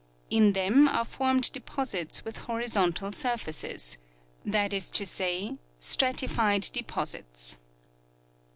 In 0.31 0.53
them 0.53 0.87
are 0.87 1.05
formed 1.05 1.51
deposits 1.51 2.25
with 2.25 2.37
horizontal 2.49 3.11
surfaces— 3.11 3.99
that 4.43 4.73
is 4.73 4.89
to 4.89 5.05
say, 5.05 5.59
stratified 5.77 6.71
deposits. 6.73 7.59